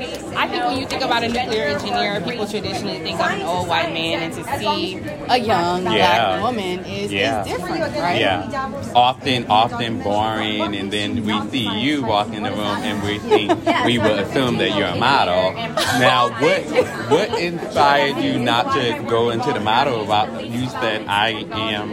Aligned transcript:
I 0.00 0.48
think 0.48 0.64
when 0.64 0.78
you 0.78 0.86
think 0.86 1.02
about 1.02 1.22
a 1.22 1.28
nuclear 1.28 1.64
engineer, 1.76 2.20
people 2.22 2.46
traditionally 2.46 3.00
think 3.00 3.20
of 3.20 3.30
an 3.30 3.42
old 3.42 3.68
white 3.68 3.92
man, 3.92 4.22
and 4.22 4.32
to 4.34 4.58
see 4.58 4.98
a 5.28 5.36
young 5.36 5.84
Yeah. 5.84 6.38
black 6.38 6.42
woman 6.42 6.84
is, 6.86 7.12
Yeah. 7.12 7.42
is 7.42 7.48
different, 7.48 7.80
right? 7.96 8.18
Yeah, 8.20 8.72
often, 8.94 9.46
often 9.48 10.00
boring, 10.02 10.74
and 10.74 10.90
then 10.90 11.24
we 11.26 11.38
see 11.50 11.68
you 11.78 12.02
walk 12.04 12.32
in 12.32 12.42
the 12.44 12.50
room, 12.50 12.78
and 12.82 13.02
we 13.02 13.18
think 13.18 13.52
we 13.84 13.98
would 13.98 14.18
assume 14.20 14.56
that 14.58 14.74
you're 14.76 14.88
a 14.88 14.96
model. 14.96 15.52
Now, 16.00 16.30
what 16.40 16.62
what 17.10 17.38
inspired 17.38 18.16
you 18.18 18.38
not 18.38 18.72
to 18.74 19.02
go 19.08 19.30
into 19.30 19.52
the 19.52 19.60
model 19.60 20.02
About 20.04 20.28
You 20.46 20.68
said 20.68 21.04
I 21.08 21.44
am 21.52 21.92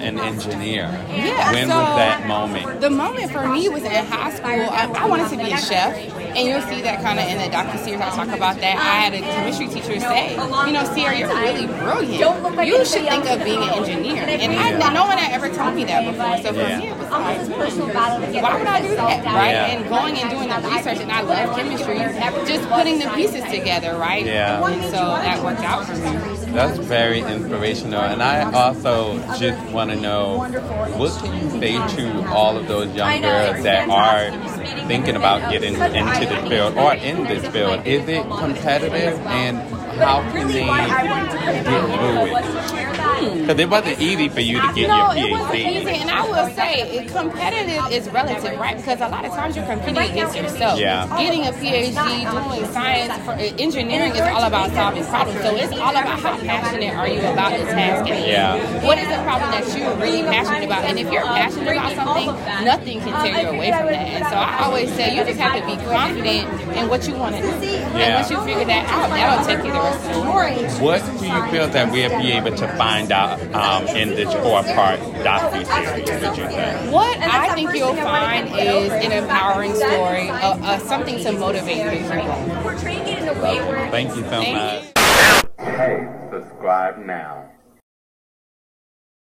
an 0.00 0.18
engineer. 0.18 0.88
Yeah, 1.10 1.52
When 1.52 1.68
so- 1.68 1.76
was 1.76 1.96
that 1.96 2.26
moment? 2.26 2.80
The 2.80 2.90
moment 2.90 3.30
for 3.32 3.46
me 3.48 3.68
was 3.68 3.82
in 3.82 4.04
high 4.06 4.30
school. 4.30 4.48
I, 4.70 4.84
I 4.94 5.06
wanted 5.06 5.28
to 5.30 5.36
be 5.36 5.50
a 5.52 5.58
chef, 5.58 5.94
and 6.38 6.46
you'll 6.46 6.62
see 6.62 6.80
that 6.82 7.02
kind 7.02 7.18
of 7.18 7.26
in 7.26 7.38
the 7.38 7.50
docu 7.54 7.78
series. 7.82 8.00
I 8.00 8.10
talk 8.14 8.28
about 8.28 8.56
that. 8.62 8.76
I 8.78 9.02
had 9.02 9.14
a 9.14 9.20
chemistry 9.20 9.66
teacher 9.66 9.98
say, 9.98 10.32
you 10.34 10.72
know, 10.72 10.84
Sierra, 10.94 11.18
you're 11.18 11.28
really 11.28 11.66
brilliant. 11.66 12.66
You 12.66 12.84
should 12.84 13.06
think 13.08 13.26
of 13.26 13.42
being 13.44 13.58
an 13.62 13.70
engineer. 13.82 14.22
And 14.22 14.52
I, 14.54 14.92
no 14.92 15.04
one 15.04 15.18
had 15.18 15.32
ever 15.32 15.48
told 15.52 15.74
me 15.74 15.84
that 15.84 16.06
before. 16.06 16.38
So 16.38 16.52
for 16.54 16.60
Yeah. 16.62 16.78
me, 16.78 16.88
it 16.88 16.96
was 16.96 17.10
like, 17.10 17.40
hmm, 17.42 18.42
why 18.42 18.58
would 18.58 18.66
I 18.66 18.80
do 18.82 18.94
that, 18.94 19.24
right? 19.24 19.50
Yeah. 19.50 19.66
And 19.66 19.88
going 19.88 20.16
and 20.18 20.30
doing 20.30 20.48
the 20.48 20.68
research, 20.68 20.98
and 21.00 21.10
I 21.10 21.22
love 21.22 21.56
chemistry. 21.56 21.98
Just 22.46 22.68
putting 22.70 22.98
the 23.00 23.10
pieces 23.14 23.42
together, 23.50 23.98
right? 23.98 24.24
Yeah. 24.24 24.64
And 24.64 24.82
so 24.84 24.98
that 24.98 25.42
worked 25.42 25.60
out 25.60 25.86
for 25.86 25.94
me. 25.96 26.52
That's 26.52 26.78
very 26.78 27.20
inspirational. 27.20 28.00
And 28.02 28.22
I 28.22 28.50
also 28.52 29.18
just 29.38 29.58
want 29.72 29.90
to 29.90 29.96
know 29.96 30.38
what 30.96 31.12
can 31.22 31.34
you 31.42 31.60
say 31.60 31.72
to 31.96 32.28
all 32.30 32.56
of 32.56 32.68
those 32.68 32.94
young 32.94 33.20
girls 33.20 33.62
that 33.64 33.88
are 33.88 34.30
thinking 34.86 35.16
about 35.16 35.50
getting 35.50 35.74
into 35.74 36.26
this 36.26 36.48
field 36.48 36.76
or 36.76 36.94
in 36.94 37.24
this 37.24 37.46
field? 37.48 37.86
Is 37.86 38.08
it 38.08 38.22
competitive 38.22 39.18
and 39.26 39.77
how 39.98 40.22
can 40.32 40.48
they 40.48 40.64
get 40.64 41.64
through 41.64 41.92
it? 42.36 42.78
Because 43.18 43.58
it 43.58 43.68
wasn't 43.68 44.00
easy 44.00 44.28
for 44.28 44.40
you 44.40 44.60
to 44.60 44.72
get 44.74 44.88
No, 44.88 45.12
your 45.12 45.26
it 45.26 45.30
wasn't 45.32 45.54
easy, 45.56 45.90
and 45.90 46.10
I 46.10 46.22
will 46.22 46.48
say, 46.54 47.04
competitive 47.10 47.90
is 47.90 48.08
relative, 48.10 48.58
right? 48.60 48.76
Because 48.76 49.00
a 49.00 49.08
lot 49.08 49.24
of 49.24 49.32
times 49.32 49.56
you're 49.56 49.66
competing 49.66 49.98
against 49.98 50.36
yourself. 50.36 50.78
Yeah. 50.78 51.08
Getting 51.18 51.46
a 51.46 51.52
PhD, 51.52 52.30
doing 52.30 52.72
science, 52.72 53.14
for, 53.24 53.32
uh, 53.32 53.56
engineering 53.58 54.12
is 54.12 54.20
all 54.20 54.44
about 54.44 54.70
solving 54.72 55.04
problems. 55.04 55.40
So 55.40 55.56
it's 55.56 55.72
all 55.72 55.90
about 55.90 56.20
how 56.20 56.36
passionate 56.38 56.94
are 56.94 57.08
you 57.08 57.20
about 57.20 57.58
the 57.58 57.64
task 57.64 58.10
at. 58.10 58.28
Yeah. 58.28 58.84
What 58.84 58.98
is 58.98 59.08
the 59.08 59.20
problem 59.24 59.50
that 59.50 59.66
you're 59.76 59.96
really 59.96 60.22
passionate 60.22 60.64
about? 60.64 60.84
And 60.84 60.98
if 60.98 61.10
you're 61.10 61.24
passionate 61.24 61.72
about 61.72 61.94
something, 61.96 62.26
nothing 62.64 63.00
can 63.00 63.24
tear 63.24 63.42
you 63.42 63.48
away 63.48 63.72
from 63.72 63.86
that. 63.86 64.06
And 64.14 64.24
so 64.26 64.36
I 64.36 64.64
always 64.64 64.92
say, 64.94 65.16
you 65.16 65.24
just 65.24 65.40
have 65.40 65.58
to 65.58 65.66
be 65.66 65.76
confident 65.84 66.46
in 66.76 66.88
what 66.88 67.08
you 67.08 67.16
want 67.16 67.34
to 67.36 67.42
do. 67.42 67.48
And 67.98 68.14
once 68.14 68.30
you 68.30 68.38
figure 68.44 68.64
that 68.64 68.86
out, 68.88 69.10
that'll 69.10 69.44
take 69.44 69.64
you 69.64 69.72
the 69.72 69.87
rest 69.88 70.10
of 70.10 70.24
the 70.24 70.30
way. 70.30 70.80
What 70.80 71.04
do 71.18 71.26
you 71.26 71.46
feel 71.50 71.68
that 71.68 71.92
we'll 71.92 72.20
be 72.20 72.32
able 72.32 72.56
to 72.56 72.68
find 72.76 73.12
out 73.12 73.40
um, 73.54 73.86
in 73.96 74.10
this 74.10 74.32
four-part 74.32 75.00
docu-series, 75.24 76.08
would 76.08 76.38
you 76.38 76.50
say? 76.50 76.90
What 76.90 77.18
I 77.18 77.54
think 77.54 77.74
you'll 77.74 77.94
find 77.94 78.48
is 78.48 78.92
an 78.92 79.12
empowering 79.12 79.74
story, 79.74 80.30
uh, 80.30 80.56
uh, 80.58 80.78
something 80.78 81.18
to 81.24 81.32
motivate 81.32 81.78
you 81.78 81.84
to 81.84 81.98
keep 81.98 82.08
going. 82.08 83.90
Thank 83.90 84.16
you 84.16 84.22
so 84.24 84.42
much. 84.42 84.84
Hey, 85.58 86.08
subscribe 86.30 86.98
now. 87.04 87.50